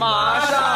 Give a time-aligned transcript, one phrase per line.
[0.00, 0.69] 马上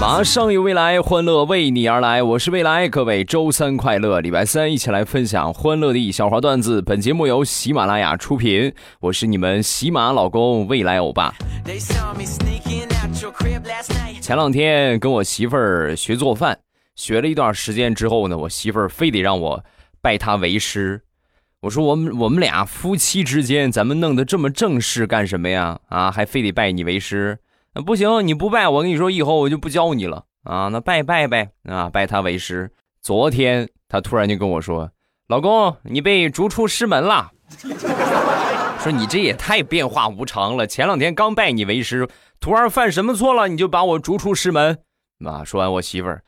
[0.00, 2.22] 马上有未来，欢乐为你而来。
[2.22, 6.80] 我是未来，各位周三快乐，礼拜三一起来分享欢乐的小花段子。
[6.80, 11.34] 本节目由喜马拉雅出品，我是你们喜马老公未来欧巴。
[14.22, 16.58] 前两天跟我媳妇儿学做饭，
[16.96, 19.62] 学了一段时间之后呢，我媳妇儿非得让我
[20.00, 21.02] 拜她为师。
[21.60, 25.78] 我说我们我们俩夫妻之间，咱们弄得这么正式干什么呀？
[25.90, 27.38] 啊，还非得拜你为师？
[27.82, 30.68] 不行，你不拜，我跟你说，以后我就不教你了啊！
[30.68, 32.70] 那拜拜拜啊，拜他为师。
[33.02, 34.90] 昨天他突然就跟我说
[35.28, 37.30] ：“老公，你被逐出师门了。
[38.80, 40.66] ”说你这也太变化无常了。
[40.66, 42.08] 前两天刚拜你为师，
[42.40, 43.48] 徒儿犯什么错了？
[43.48, 44.78] 你就把我逐出师门？
[45.24, 45.44] 啊！
[45.44, 46.22] 说完，我媳妇儿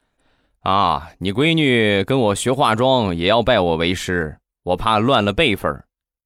[0.61, 4.37] 啊，你闺女跟我学化妆也要拜我为师。
[4.65, 5.83] 我怕乱了辈分，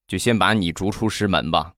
[0.07, 1.73] 就先把你逐出师门吧。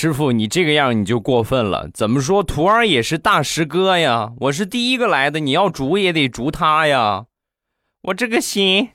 [0.00, 1.86] 师傅，你这个样你就过分了。
[1.92, 4.32] 怎么说，徒儿也是大师哥呀。
[4.40, 7.26] 我是第一个来的，你要逐也得逐他呀。
[8.04, 8.88] 我这个心。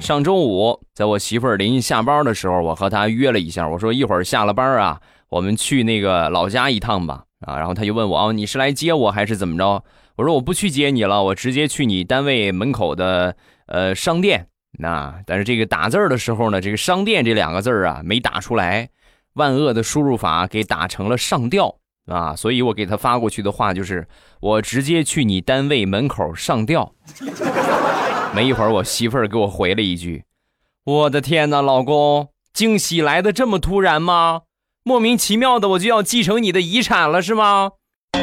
[0.00, 5.00] 上周五，在我媳妇儿临下班的时候，我和她约了一下，我说一会儿下了班啊。
[5.28, 9.84] 我们去那个老家一趟吧，啊，然后她就问我，哦，你是来接我还是怎么着？
[10.16, 14.48] 我说我不去接你了，我直接去你单位门口的呃商店。
[14.78, 18.88] 那但是这个打字的时候呢，这个商店这两个字啊没打出来，
[19.34, 24.06] 万恶的输入法给打成了上吊啊，所以我给他发过去的话就是
[24.40, 26.92] 我直接去你单位门口上吊。
[28.34, 30.24] 没一会儿，我媳妇儿给我回了一句
[30.84, 34.42] ：“我的天哪，老公，惊喜来的这么突然吗？”
[34.82, 37.70] 莫名其妙的，我就要继承你的遗产了，是吗？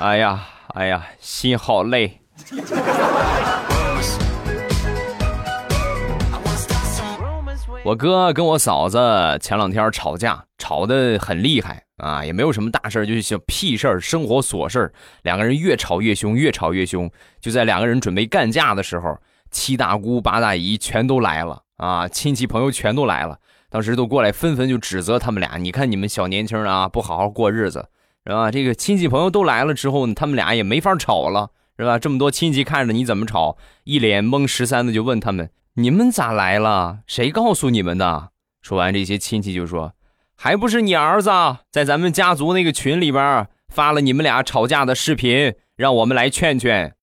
[0.00, 2.19] 哎呀，哎呀，心好累。
[7.82, 8.98] 我哥跟我嫂子
[9.40, 14.92] 前两天吵架，吵得很厉害啊，也没有什么大事就是小屁事儿，生活琐事儿。
[15.22, 17.10] 两个人越吵越凶，越吵越凶。
[17.40, 19.16] 就在两个人准备干架的时候，
[19.50, 21.62] 七大姑八大姨全都来了。
[21.76, 23.38] 啊，亲戚朋友全都来了，
[23.70, 25.56] 当时都过来，纷纷就指责他们俩。
[25.56, 27.88] 你看你们小年轻啊，不好好过日子，
[28.26, 28.50] 是吧？
[28.50, 31.48] 这个亲戚朋友都来了之后，他们俩也没法吵了，
[31.80, 31.98] 是吧？
[31.98, 36.98] 这么多亲戚看着你怎么吵，一脸懵十三的就问他们：“你们咋来了？
[37.06, 39.94] 谁告诉你们的？”说完，这些亲戚就说
[40.36, 41.30] ：“还不是你儿子
[41.70, 46.94] 在咱们家族那个群里边发了你们俩吵架的视频，让我们来劝劝。”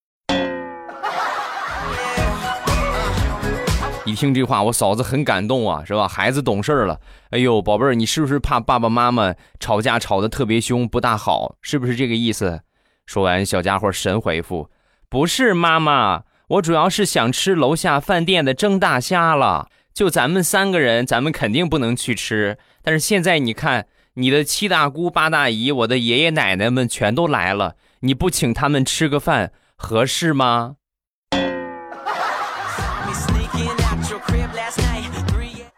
[4.05, 6.07] 一听这话，我嫂子很感动啊，是吧？
[6.07, 6.99] 孩子懂事了。
[7.31, 11.55] 哎呦，宝贝儿，你是不是怕爸爸妈妈吵架吵得特别凶，不大好？
[11.63, 12.61] 是不是这个意思？
[13.07, 14.69] 说完，小家伙神回复
[15.09, 19.69] ：“不是，妈妈，我主要是想吃楼下饭店的蒸大虾了。
[19.94, 22.57] 就咱们三个人，咱们肯定不能去吃。
[22.84, 30.75] 但是现在你看，你的七大姑八大姨，我的爷爷奶奶们全都来了，你不请他们吃个饭合适吗？”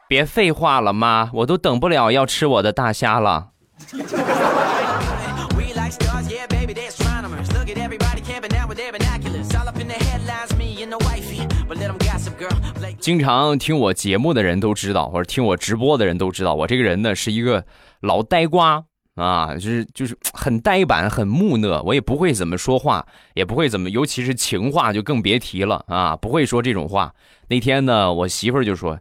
[0.08, 3.50] 别废话了，妈，我都等不了要吃我的大虾了。
[13.00, 17.64] 经常听我节目的人都知道，或者听我直播的人都知道，我这个人呢是一个
[18.02, 18.84] 老呆瓜
[19.16, 27.14] 啊，就是就是很呆板、很木讷，我也不会怎么说话，也不会怎么，尤其是情话就更别提了啊，不会说这种话。
[27.48, 29.00] 那天呢，我媳妇儿就说。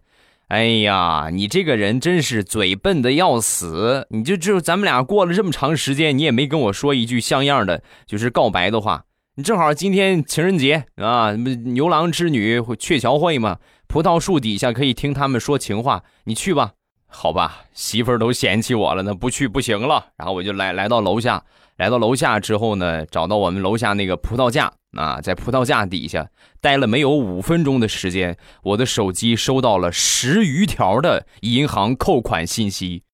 [0.48, 4.06] 哎呀，你这个人真是嘴笨的要死！
[4.08, 9.04] 你就就咱们俩过了这么长时间，你也没跟我说一句像样的，就是告白的话。
[9.38, 16.72] 你正好今天情人节啊，牛郎织女鹊桥会嘛，葡萄树底下可以听他们说情话，你去吧。
[17.06, 20.06] 好吧，媳妇儿都嫌弃我了，那不去不行了。
[20.16, 21.44] 然后我就来来到楼下。
[21.76, 26.28] 来到楼下之后呢，找到我们楼下那个葡萄架啊，在葡萄架底下
[26.60, 33.04] 待了没有五分钟的时间，我的手机收到了十余条的银行扣款信息，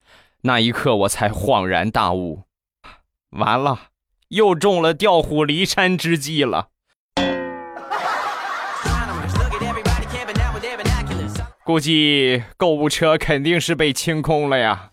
[0.41, 2.45] 那一刻我才恍然大悟，
[3.29, 3.79] 完了，
[4.35, 6.67] 又中了调虎离山之计了，
[11.63, 14.91] 估计购物车肯定是被清空了呀。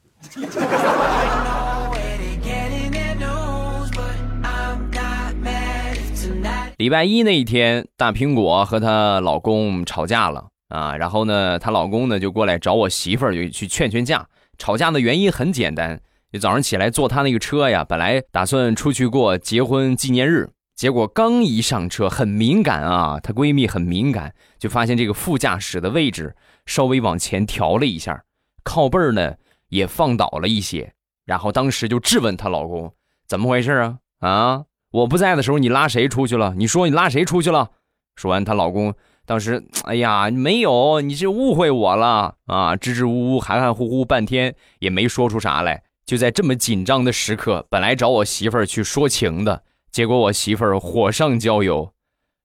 [6.77, 14.27] 礼拜一那一天，大苹果和她老公吵架了啊，然后呢，她老公呢就过来找我媳妇儿，就去劝劝架。
[14.59, 15.99] 吵架的原因很简单，
[16.31, 26.35] 就早上起来坐她那个车呀，本来打算出去过结婚纪念日，结果刚一上车，很敏感啊，她闺蜜很敏感，就发现这个副驾驶的位置
[26.65, 28.23] 稍微往前调了一下，
[28.63, 29.35] 靠背儿呢
[29.67, 30.93] 也放倒了一些，
[31.25, 32.93] 然后当时就质问她老公
[33.27, 34.63] 怎么回事啊啊！
[34.91, 36.53] 我不在的时候，你拉谁出去了？
[36.55, 37.71] 你说你拉谁出去了？
[38.15, 38.93] 说完，她老公
[39.25, 42.75] 当时，哎呀，没有，你是误会我了啊！
[42.75, 45.83] 支支吾吾、含含糊糊半天也没说出啥来。
[46.11, 49.63] 就在这么紧张的时刻，本来找我媳妇儿去说情的，
[49.93, 51.93] 结果我媳妇儿火上浇油。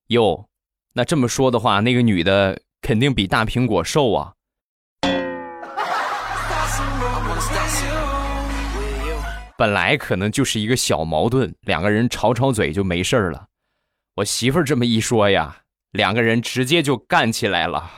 [0.07, 0.47] 哟，
[0.93, 4.31] 那这么说的话，那个女的肯定比大苹果瘦啊。
[9.57, 13.47] 本来可能就是一个小矛盾，两个人吵吵嘴就没事了。
[14.15, 15.57] 我媳妇儿这么一说呀，
[15.91, 17.91] 两个人直接就干起来了。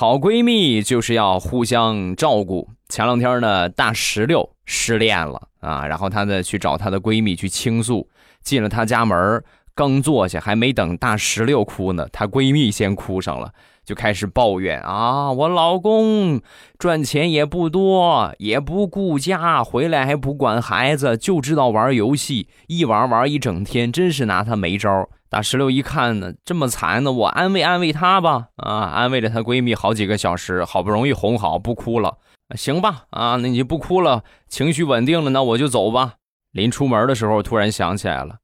[0.00, 2.70] 好闺蜜就是要互相照顾。
[2.88, 8.08] 前两天呢，大石榴失恋了啊，然后她呢去找她的闺蜜去倾诉，
[8.40, 9.44] 进了她家门，
[9.74, 13.52] 刚坐下，还没等大石榴哭呢，她闺蜜先哭上了。
[13.90, 15.32] 就开始抱怨啊！
[15.32, 16.40] 我老公
[16.78, 25.08] 赚钱也不多，也不顾家，回来还不管孩子，就知道玩游戏，一玩玩一整天，真是拿他没招。
[25.28, 28.46] 大石榴一看呢，这么惨呢，我安慰安慰她吧。
[28.58, 32.18] 啊，安慰了她闺蜜好几个小时，好不容易哄好，不哭了。
[32.54, 36.14] 行吧，啊，那你不哭了，情绪稳定了，那我就走吧。
[36.52, 38.36] 临出门的时候，突然想起来了，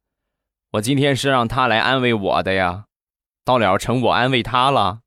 [0.72, 2.86] 我今天是让她来安慰我的呀，
[3.44, 4.98] 到了成我安慰她了。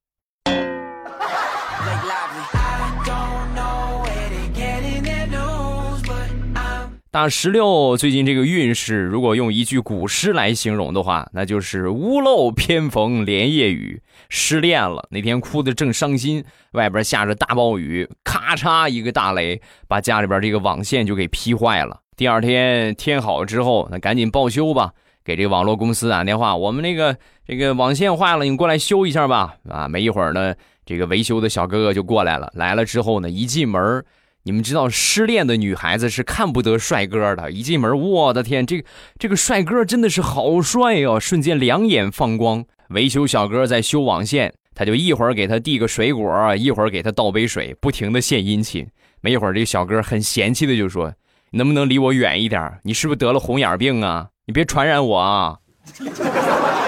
[7.12, 14.00] 大石榴最近这个运势，如果用一句古诗来形容的话，那就是屋漏偏逢连夜雨。
[14.30, 22.00] 失恋了，那天哭的正伤心，外边下着大暴雨，咔嚓一个大雷，把家里边这个网线就给劈坏了。
[22.16, 24.92] 第二天天好之后，那赶紧报修吧，
[25.26, 29.56] 给这个网络公司打电话，我们那个这个网线坏了，你过来修一下吧。
[29.68, 30.54] 啊，没一会儿呢，
[30.86, 32.52] 这个维修的小哥哥就过来了。
[32.54, 34.06] 来了之后呢，一进门。
[34.50, 37.52] 你们知道失恋的女孩子是看不得帅哥的。
[37.52, 38.88] 一进门，我的天，这个
[39.20, 41.20] 这个帅哥真的是好帅哦！
[41.20, 42.66] 瞬间两眼放光。
[42.90, 48.88] 维修小哥在修网线，他就一会儿给他递个水果，一会儿给他倒杯水，不停的献殷勤。
[49.22, 51.14] 没一会儿，这小哥很嫌弃的就说
[51.54, 52.80] ：“能不能离我远一点？
[52.82, 54.30] 你是不是得了红眼病啊？
[54.48, 55.60] 你别传染我啊！”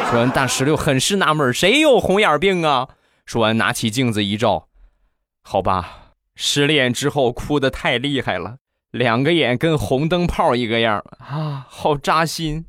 [0.10, 2.88] 说完，大石榴很是纳闷：“谁有红眼病啊？”
[3.28, 4.68] 说完，拿起镜子一照，
[5.44, 6.01] 好吧。
[6.44, 8.58] 失恋之后哭的太厉害了，
[8.90, 12.66] 两个眼跟红灯泡一个样啊，好扎心。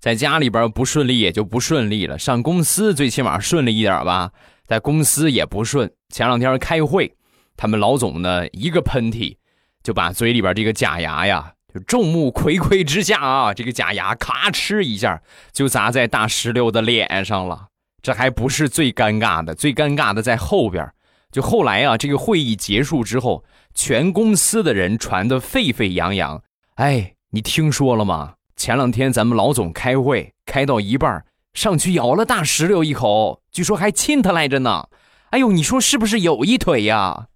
[0.00, 4.32] 在家里边不顺利也就不顺利了，上公司最起码顺利一点吧，
[4.66, 5.88] 在公司也不顺。
[6.08, 7.14] 前两天开会，
[7.56, 9.36] 他们老总呢一个喷嚏，
[9.84, 11.52] 就把嘴里边这个假牙呀。
[11.72, 15.20] 就众目睽睽之下啊，这个假牙咔哧一下
[15.52, 17.68] 就砸在大石榴的脸上了。
[18.02, 20.90] 这还不是最尴尬的，最尴尬的在后边。
[21.30, 23.44] 就后来啊，这个会议结束之后，
[23.74, 26.42] 全公司的人传得沸沸扬扬。
[26.74, 28.34] 哎，你听说了吗？
[28.56, 34.88] 前两天咱们老总开会开到一半，上去咬了大石榴一口，据说还亲他来着呢。
[35.30, 37.26] 哎呦，你说是不是有一腿呀？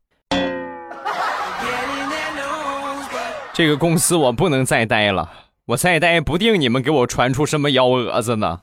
[3.55, 5.31] 这个公司我不能再待了，
[5.67, 8.59] 我再待不定你们给我传出什么幺蛾子呢。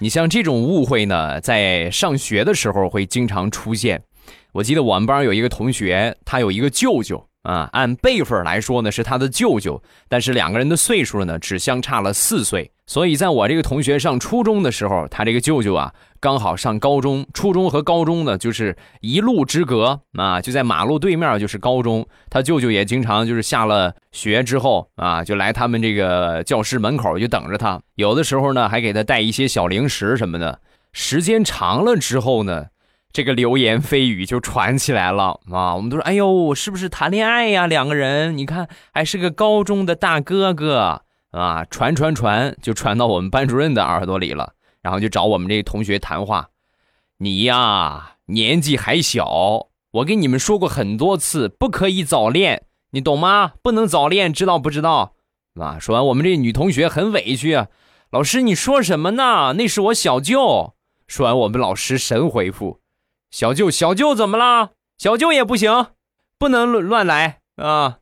[0.00, 4.02] 你像这种误会呢，在上学的时候会经常出现。
[4.50, 7.27] 我记得我们班有一个同学，他有一个舅舅。
[7.42, 12.70] 啊，按辈分来说呢，是他的舅舅，但是两个人的岁数呢，只相差了四岁。
[12.86, 17.26] 所以，在我这个同学上初中的时候，他这个舅舅啊，刚好上高中。
[17.34, 22.06] 初中和高中呢，就是一路之隔啊，就在马路对面就是高中。
[22.30, 27.80] 他舅舅也经常就是下了学之后啊，就来他们这个教室门口就等着他。
[27.94, 30.58] 有的时候呢，还给他带一些小零食什么的。
[30.92, 32.66] 时间长了之后呢。
[33.12, 35.74] 这个流言蜚语就传起来了啊！
[35.74, 37.66] 我们都说：“哎呦，是不是谈恋爱呀？
[37.66, 44.52] 两个人，你看还是个高中的大哥哥啊！”传传传，就传到我们班主任的耳朵里了。
[44.80, 46.50] 然后就找我们这同学谈话
[47.18, 53.52] ：“你呀，年纪还小，我跟你们说过很多次，不可以早恋，你懂吗？
[53.62, 55.14] 不能早恋，知道不知道？”
[55.58, 55.78] 啊。
[55.80, 57.66] 说完，我们这女同学很委屈啊，
[58.10, 59.54] 老师你说什么呢？
[59.54, 60.74] 那是我小舅。
[61.08, 62.80] 说完，我们老师神回复：
[63.30, 64.70] 小舅，小舅怎么了？
[64.96, 65.88] 小舅也不行，
[66.38, 67.98] 不能乱乱来啊。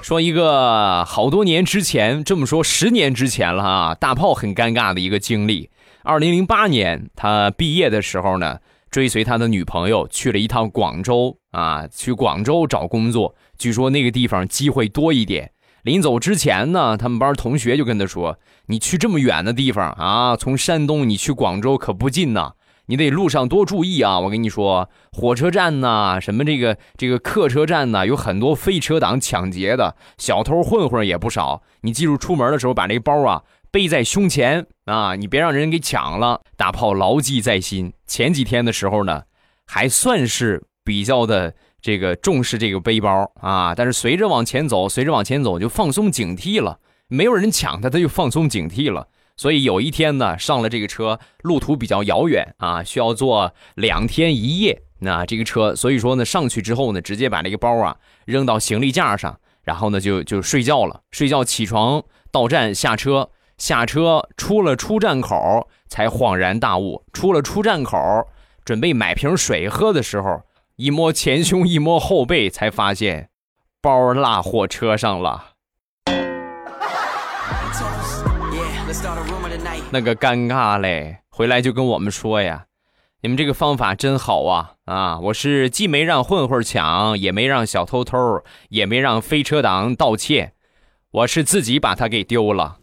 [0.00, 5.68] 说一个好多年之前，这么说十年之前了啊，大炮很尴尬的一个经历。
[6.04, 8.60] 二零零八年，他毕业的时候呢，
[8.90, 13.34] 追随他的女朋友去了一趟广州啊，去广州找工作。
[13.58, 15.50] 据说那个地方机会多一点。
[15.82, 22.52] 临走之前呢，他们班同学就跟他说：“你去这么远的地方啊，从山东你去广州可不近呐。”
[22.86, 24.18] 你得路上多注意啊！
[24.18, 31.62] 我跟你说，火车站呐，什么这个这个客车站呐，有很多飞车党抢劫的，小偷混混也不少。
[31.82, 36.40] 你记住，出门的时候把这包啊背在胸前啊，你别让人给抢了。
[36.56, 37.92] 大炮牢记在心。
[38.06, 39.22] 前几天的时候呢，
[39.64, 49.08] 还算是比较的这个重视这个背包啊，但是随着往前走，随着往前走就放松警惕了，没有人抢他，他就放松警惕了。
[49.36, 54.82] 所以有一天呢，上了这个车，路途比较遥远啊，需要坐两天一夜。
[55.00, 57.96] 那这个车，所以说呢，上去之后呢，直接把这个包啊
[58.26, 61.00] 扔到行李架上，然后呢就就睡觉了。
[61.10, 67.02] 睡觉起床到站下车，下车出了出站口才恍然大悟。
[67.12, 67.98] 出了出站口，
[68.64, 70.42] 准备买瓶水喝的时候，
[70.82, 73.28] 一摸前胸，一摸后背，才发现
[73.80, 75.50] 包落火车上了。
[79.92, 82.64] 那个尴尬嘞，回来就跟我们说呀，
[83.20, 85.20] 你们这个方法真好啊啊！
[85.20, 90.54] 我是既没让混混抢，也没让小偷偷，也没让飞车党盗窃，
[91.12, 92.78] 我是自己把它给丢了。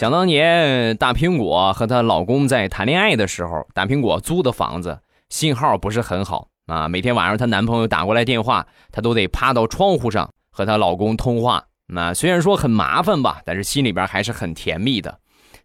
[0.00, 6.48] 想当年，大苹果和她老公在谈恋爱的时候，大苹果租的房子信号不是很好。
[6.68, 11.64] 啊，每天晚上她男朋友打过来电话，她都得趴到窗户上和她老公通话。
[11.88, 15.18] 那虽然说很麻烦吧，但是心里边还是很甜蜜的。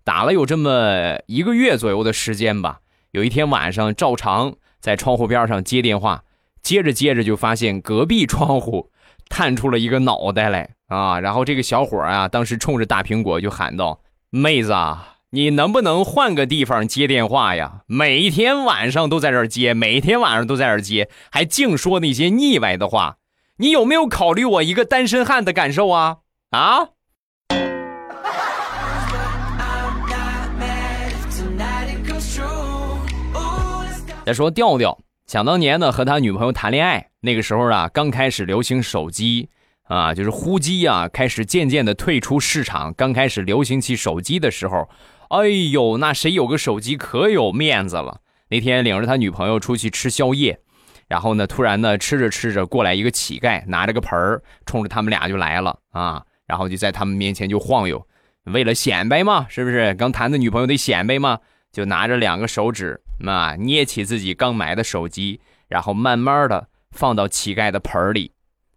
[0.04, 2.80] 打了有这么一个月左右的时间吧。
[3.12, 6.26] 有一天晚上，照常在窗户边上接电话，
[6.62, 8.92] 接着接着就发现隔壁窗户
[9.30, 11.22] 探出了一个脑袋来啊！
[11.22, 14.02] 然后这个小伙啊，当时冲着大苹果就喊道
[14.36, 17.82] ：“妹子啊！”你能不能换个地方接电话呀？
[17.88, 23.18] 每天晚上都在这儿接，每天晚上都在这儿接，还净说那些腻歪的话。
[23.58, 26.18] 你有没有考虑我一个单身汉的感受啊？
[26.52, 26.90] 啊！
[34.26, 39.50] 再说调调，想当年呢，和他女朋友谈恋爱，那个时候啊，刚开始流行手机
[39.86, 42.94] 啊，就是呼机啊，开始渐渐的退出市场。
[42.94, 44.90] 刚开始流行起手机的时候。
[45.30, 48.22] 哎呦，那谁有个手机可有面子了？
[48.50, 50.60] 那天领着他女朋友出去吃宵夜，
[51.08, 56.24] 然后呢，突然呢，吃着吃着过来一个乞丐，拿着个盆儿，冲着他们俩就来了啊！
[56.46, 58.08] 然后就在他们面前就晃悠，
[58.44, 59.96] 为了显摆嘛，是不是？
[59.96, 61.40] 刚谈的女朋友得显摆嘛，
[61.72, 68.32] 就拿着两个手指，啊，捏起自己刚买的手机，然后慢慢的放到乞丐的盆里，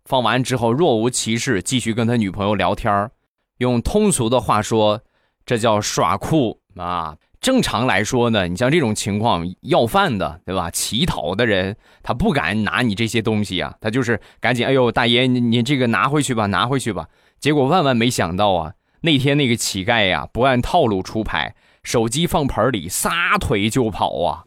[0.08, 3.10] 放完之后若无其事，继续跟他女朋友聊天
[3.58, 5.02] 用通俗的话说。
[5.44, 7.16] 这叫耍酷啊！
[7.40, 10.70] 正常来说呢，你像这种情况，要饭的，对吧？
[10.70, 17.06] 乞讨的人，他不敢拿你这些东西啊，他就是赶紧，哎呦，大爷，你你这个拿回去吧，拿回去吧。
[17.40, 24.44] 结果万万没想到啊，那天那个乞丐呀，不按套路出牌，手机放盆里，撒腿就跑啊！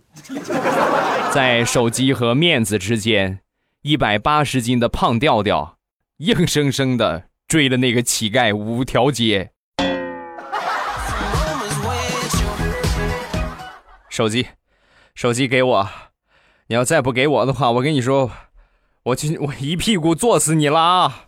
[1.34, 3.40] 在手机和面子之间，
[3.84, 5.80] 一百八十斤的胖调调，
[6.18, 9.54] 硬生生的追了那个乞丐五条街。
[14.08, 14.50] 手机，
[15.16, 15.90] 手机给我！
[16.68, 18.30] 你要再不给我的话，我跟你说，
[19.02, 21.26] 我去我一屁股坐死你了啊！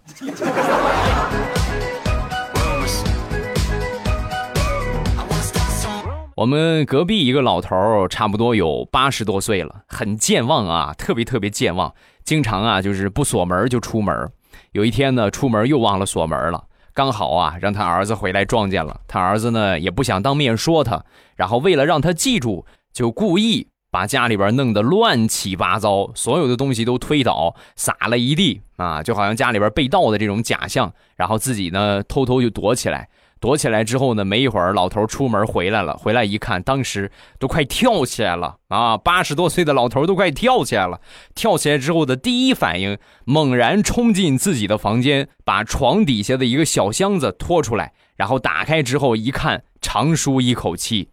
[6.36, 14.32] 我们隔壁一个老头差不多有八十多岁了，很健忘啊，特别特别健忘，经常啊就是不锁门就出门。
[14.72, 16.64] 有一天呢，出门又忘了锁门了。
[16.92, 19.00] 刚好啊，让他儿子回来撞见了。
[19.08, 21.04] 他儿子呢也不想当面说他，
[21.36, 30.92] 然后为了让他记住，就故意把家里边弄得乱七八糟，所有的东西都推倒，撒了一地啊，就好像家里边被盗的这种假象。
[31.16, 33.08] 然后自己呢偷偷就躲起来。
[33.44, 35.98] 躲起来之后呢，没一会儿，老头出门回来了。
[35.98, 38.98] 回来一看，当时都快跳起来了啊！
[38.98, 41.02] 八十多岁的老头都快跳起来了。
[41.36, 51.10] 跳起来之后的第一反应，猛然冲进自己的房间，把床底下的一个小箱子拖出来，然后打开之后一看，长舒一口气：“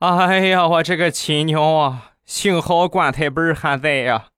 [0.00, 2.12] 哎呀，我这个亲娘啊！
[2.24, 4.28] 幸好棺材本还在呀。”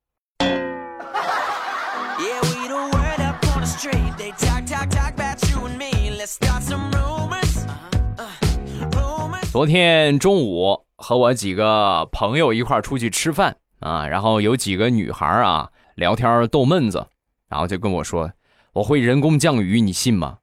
[9.50, 17.08] 昨天中午和我几个朋友一块出去吃饭啊，然后有几个女孩啊聊天逗闷子，
[17.48, 18.30] 然后就跟我说
[18.74, 20.38] ：“我会人工降雨，你信吗？”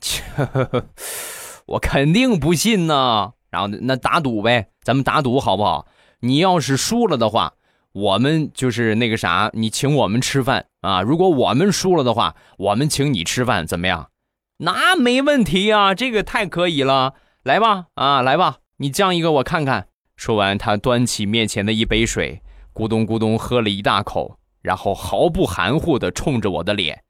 [0.00, 0.22] 切，
[1.68, 3.34] 我肯定不信呢。
[3.50, 5.86] 然后那打赌呗，咱们打赌好不好？
[6.20, 7.52] 你要是输了的话，
[7.92, 11.02] 我们就是那个啥，你请我们吃饭啊。
[11.02, 14.08] 如果我们输了的话，我们请你吃饭，怎么样？
[14.60, 17.12] 那没问题啊，这个太可以了。
[17.46, 19.86] 来吧，啊，来吧，你降一个我看看。
[20.16, 22.42] 说完，他端起面前的一杯水，
[22.74, 27.04] 咕咚咕咚喝了一大口，然后毫不含糊的冲着我的脸，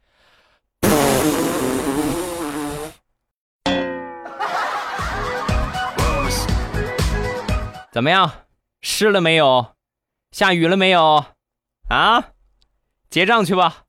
[7.90, 8.30] 怎么样？
[8.82, 9.68] 湿了没有？
[10.32, 11.24] 下雨了没有？
[11.88, 12.22] 啊？
[13.08, 13.84] 结账去吧。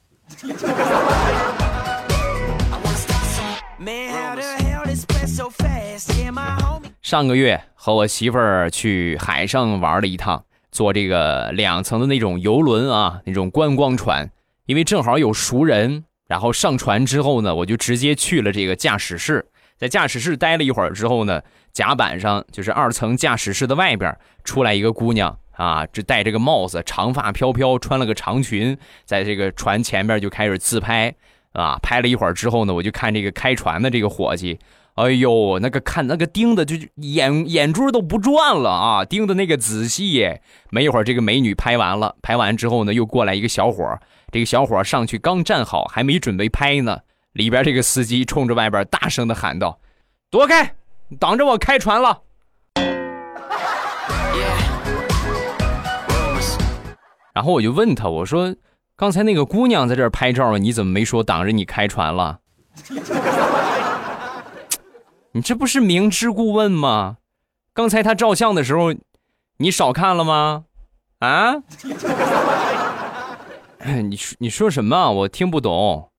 [7.01, 14.29] 上个月和我媳妇儿去海上玩了一趟，坐这个两层的那种游轮啊，那种观光船。
[14.65, 19.45] 因为正好有熟人，然后上船之后呢，我就直接去了这个驾驶室。
[19.77, 31.15] 在驾驶室待了一会儿之后呢，甲板上就是二层驾驶室的外边出来一个姑娘啊，这戴着个帽子，长发飘飘，穿了个长裙，在这个船前面就开始自拍
[31.61, 31.77] 啊。
[31.81, 34.57] 拍了一会儿之后呢，我就看这个开船的这个伙计。
[34.95, 40.27] 哎呦，那个看那个盯的就眼眼珠都不转了啊，盯的那个仔细。
[40.71, 43.99] 没一会儿，这个美女拍完了，拍完之后呢，又过来一个小伙
[44.31, 46.97] 这个小伙上去刚站好，还没准备拍呢，
[47.33, 49.79] 里边这个司机冲着外边大声的喊道
[50.31, 50.73] ：“躲开，
[51.19, 52.21] 挡着我开船了！”
[57.35, 58.55] 然后我就问他，我说
[58.97, 62.39] ：“刚才那个姑娘在这儿拍照，你怎么没说挡着你开船了？”
[65.33, 67.17] 你这不是明知故问吗？
[67.75, 68.95] 刚才她照相的时候，
[69.57, 70.63] 你少看了吗？
[71.19, 71.57] 啊？
[74.01, 75.11] 你说你说什么？
[75.11, 76.09] 我听不懂。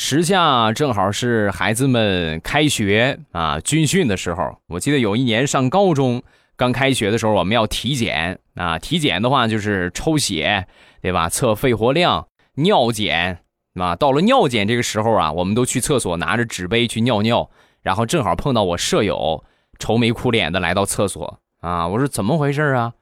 [0.00, 4.56] 时下正好是孩子们开学啊军训的时候。
[4.68, 6.22] 我记得有一年上高中。
[6.56, 10.68] 刚开学的时候，我们要体检啊，体检的话就是抽血，
[11.02, 11.28] 对吧？
[11.28, 13.40] 测肺活量、尿检，
[13.74, 17.50] 啊，到了尿检这个时候啊，我们都去厕所拿着纸杯去尿尿，
[17.82, 19.42] 然后正好碰到我舍友
[19.80, 22.92] 愁眉苦脸的来到厕所啊，我说怎么回事啊？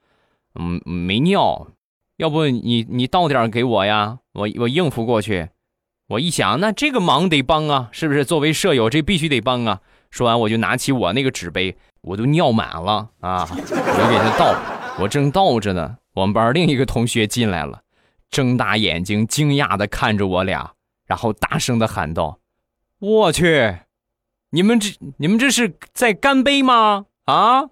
[0.59, 1.69] 嗯，没尿，
[2.17, 5.51] 要不你你倒点给我呀，我我应付过去。
[6.09, 8.25] 我一想，那这个忙得帮啊，是不是？
[8.25, 9.81] 作为舍友，这必须得帮啊。
[10.11, 11.77] 说完，我就拿起我那个纸杯。
[12.03, 13.49] 我都尿满了啊！
[13.51, 14.55] 我就给他倒，
[15.01, 17.81] 我正倒着呢，我们班另一个同学进来了，
[18.31, 22.39] 睁大眼睛惊讶的看着我俩，然后大声的喊道
[23.01, 23.79] ：“我去，
[24.51, 27.07] 你们这你们这是在干杯吗？
[27.25, 27.65] 啊？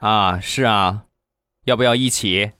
[0.00, 1.04] 啊，是啊，
[1.66, 2.50] 要不要一起？”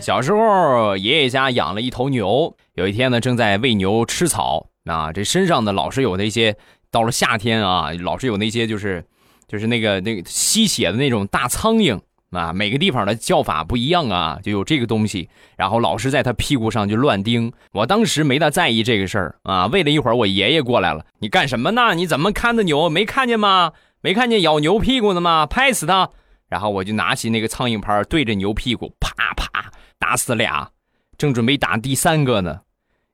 [0.00, 2.56] 小时候，爷爷家养了一头牛。
[2.74, 6.56] 有一天呢，正在喂牛吃草，啊，这身上呢老是有那些，
[6.92, 9.04] 到了夏天啊，老是有那些就是，
[9.48, 11.98] 就是那个那个吸血的那种大苍蝇。
[12.30, 12.52] 啊。
[12.52, 17.52] 每个地方的叫法不一样啊，就有这个东西，然后老是在他屁股上就乱叮。
[17.72, 19.66] 我当时没大在意这个事儿啊。
[19.66, 21.94] 喂了一会儿，我爷爷过来了，你干什么呢？
[21.94, 22.88] 你怎么看着牛？
[22.88, 23.72] 没看见吗？
[24.00, 25.46] 没看见咬牛屁股的吗？
[25.46, 26.10] 拍死他！
[26.48, 29.72] 然后我就拿起那个苍蝇拍，对着牛屁股啪啪。
[29.98, 30.70] 打死俩，
[31.18, 32.60] 正准备打第三个呢，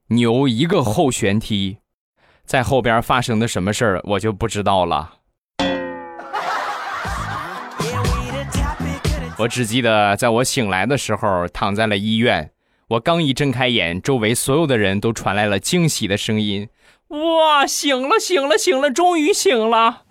[0.08, 1.78] 牛一个后旋踢，
[2.44, 5.14] 在后边发生的什么事儿我就不知道了。
[9.42, 12.50] 我只记得在我醒来的时候躺在了医院，
[12.88, 16.68] 我刚一睁开眼，周围所有的人都传来了惊喜的声音
[17.08, 20.02] ：“哇，醒了，醒了，醒了，终于醒了！”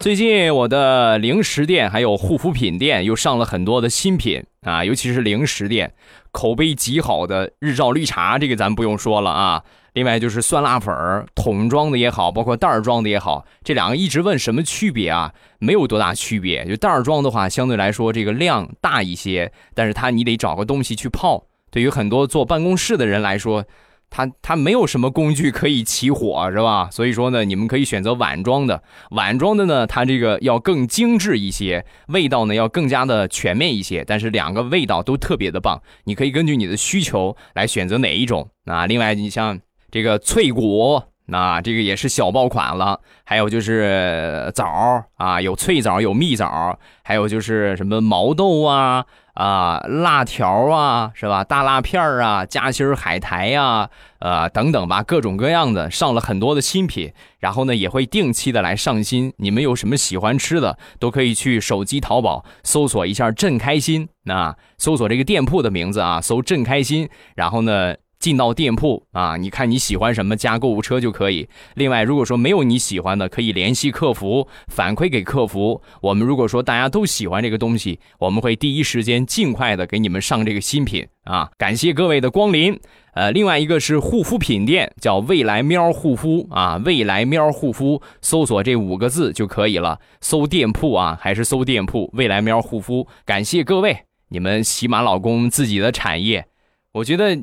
[0.00, 5.92] 最近我的零食店还有护肤品店又上了很多的新品啊，尤其是零食店，
[6.30, 9.64] 口碑极好的日照绿茶，这个咱不用说了啊。
[9.94, 15.32] 另外就是酸辣粉儿，桶装的也好，包括袋儿装的也好，这两个一直问什么区别啊？
[15.58, 16.64] 没有多大区别。
[16.64, 21.44] 就袋儿装的话，相对来说这个量大一些，但是它你得找个东西去泡。
[21.72, 23.64] 对于很多坐办公室的人来说。
[24.10, 26.88] 它它没有什么工具可以起火，是吧？
[26.90, 28.82] 所以说呢，你们可以选择碗装的。
[29.10, 34.04] 碗装的呢，它这个要更精致一些，味道呢要更加的全面一些。
[34.04, 38.48] 但是两个味道都特别的棒，你可以根据你的需求来选择哪一种。
[38.64, 43.00] 啊，另外你像这个脆骨，那这个也是小爆款了。
[43.24, 49.04] 还有就是枣啊，有脆枣，有蜜枣，还有就是什么毛豆啊。
[49.34, 51.44] 啊，辣条啊，是吧？
[51.44, 53.88] 大辣片儿啊，夹心海苔呀，
[54.18, 59.32] 呃，等等吧，各种各样的上了很多的新品，然后呢，也会定期的来上新。
[59.36, 67.94] 你们有什么喜欢吃的，都可以去手机淘宝搜索一下“朕开心”，那搜索这个店铺的名字啊，搜“朕开心”，然后呢。
[68.18, 71.48] 进到店铺啊，你看你喜欢什么，加购物车就可以。
[71.74, 75.80] 另外，如果说没有你喜欢的，可以联系客服反馈给客服。
[76.00, 81.48] 我们如果说大家都喜欢这个东西，我们会第一时间尽快的给你们上这个新品啊。
[81.56, 82.78] 感谢各位的光临。
[83.14, 90.00] 呃，另外一个是护肤品店，叫未来喵护肤啊，未来喵护肤，搜索这五个字就可以了。
[90.20, 93.06] 搜店铺啊，还是搜店铺未来喵护肤。
[93.24, 96.46] 感谢各位，你们喜马老公自己的产业，
[96.94, 97.38] 我觉得。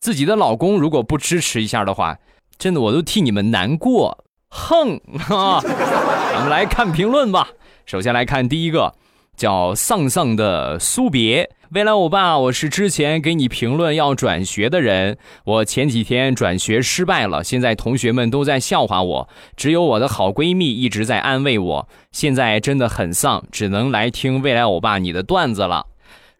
[0.00, 2.18] 自己的老公如果不支持一下的话，
[2.56, 4.24] 真的我都替你们难过。
[4.50, 5.60] 哼 啊！
[5.60, 7.48] 咱们来看评论吧。
[7.84, 8.94] 首先来看第一个，
[9.36, 11.50] 叫丧丧的苏别。
[11.72, 15.18] 未来欧巴，我是之前给你评论要转学的人。
[15.44, 21.88] 我前几天转学失败了，现在同学们都在笑话我，只有我的好闺蜜一直在安慰我。
[22.10, 25.86] 现在真的很丧，只能来听未来欧巴你的段子了。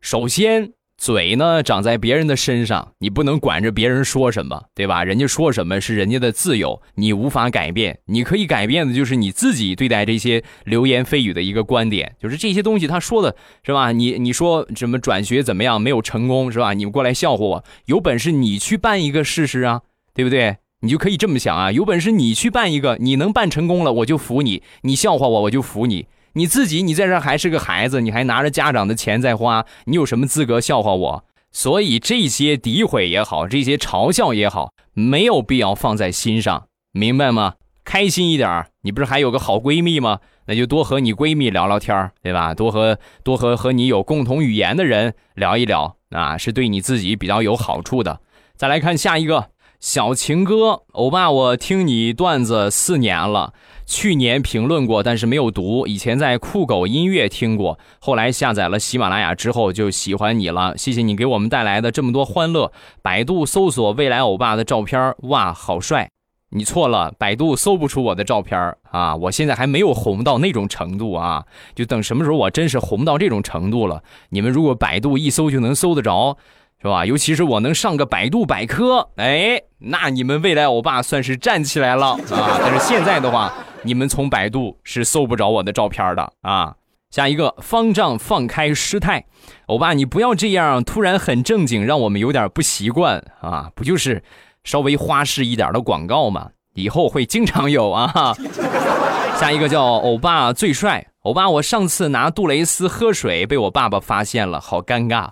[0.01, 0.78] 首先。
[0.99, 5.05] 嘴呢长在别人的身上，你不能管着别人说什么，对吧？
[5.05, 8.01] 人家说什么是人家的自由，你无法改变。
[8.07, 13.93] 你可以改变的就是你自己对待这些流言蜚语的一个观点，就是这些东西他说的是吧？
[13.93, 16.75] 你你说什么转学怎么样没有成功是吧？
[16.75, 19.83] 你们过来笑话我，有本事你去办一个试试啊，
[20.13, 20.57] 对不对？
[20.81, 26.07] 你就可以这么想啊，有本事你去办一个，你能办成功了我就服你，你笑话我我就服你。
[26.39, 31.25] 你自己，你在这还是个孩子，你还拿着家长的钱在花，你有什么资格笑话我？
[31.51, 37.55] 所以这些诋毁也好，这些嘲笑也好，没有必要放在心上，明白吗？
[37.85, 40.21] 开心一点你不是还有个好闺蜜吗？
[40.47, 42.55] 那就多和你闺蜜聊聊天对吧？
[42.55, 48.21] 多和多和和你有共同语言的人聊一聊，啊，是对你自己比较有好处的。
[48.55, 49.49] 再来看下一个。
[49.81, 53.53] 小情歌，欧巴，我听你段子四年了，
[53.87, 55.87] 去年评论过，但是没有读。
[55.87, 60.77] 以前在酷狗音乐听过，后来下载了喜马拉雅之后就喜欢你了。
[60.77, 62.73] 谢谢你给我们带来的这么多欢乐。
[63.03, 66.11] 百度搜索未来欧巴的照片，哇，好帅！
[66.51, 68.59] 你错了，百度搜不出我的照片
[68.91, 69.15] 啊！
[69.15, 71.45] 我现在还没有红到那种程度啊，
[71.77, 76.37] 就等什么时候我真是红到这种程度了，你们如果百度一搜就能搜得着。
[76.81, 77.05] 是吧？
[77.05, 82.59] 尤其是我能上个百度百科，哎，那你们未来欧巴算是站起来了啊！
[82.63, 86.75] 但是现在的话，你们从百度是搜不着我的照片的啊。
[87.11, 89.25] 下一个方丈放开师太，
[89.67, 93.71] 欧巴你不要这样，突然很正经，让我们有点不习惯啊！
[93.75, 94.23] 不就是
[94.63, 96.51] 稍微花式一点的广告吗？
[96.75, 98.37] 以后会经常有啊。
[99.41, 105.31] 下一个叫欧巴最帅，欧巴我上次拿杜蕾斯喝水被我爸爸发现了，好尴尬。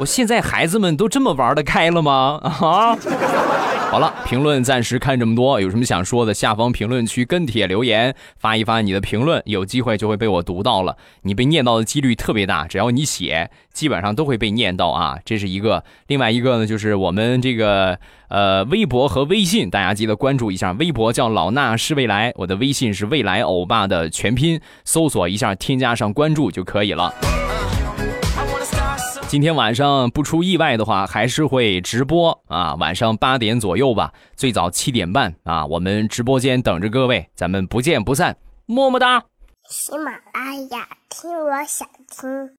[0.00, 2.40] 我现在孩子们都这么玩得开了吗？
[2.42, 2.96] 啊，
[3.92, 10.96] 好了，评论暂时看这么多，有什么想说的，下方评论区跟帖留言，发一发你的评论，有机会就会被我读到了。
[11.24, 15.18] 你被念到的几率特别大，只要你写，基本上都会被念到啊。
[15.22, 20.72] 这是一个，另外一个呢，就是我们这个呃微博和微信，大家记得关注一下。
[20.72, 27.12] 微博叫老衲是未来，我的微信是未来欧巴的全拼，搜索一下，添加上关注就可以了。
[29.30, 39.22] 今天晚上不出意外的话，还是会直播啊，晚上八点左右吧，最早七点半啊，我们直播间等着各位，咱们不见不散，么么哒。
[39.68, 42.50] 喜马拉雅听，我想听。